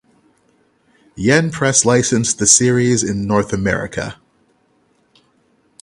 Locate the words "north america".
3.27-4.17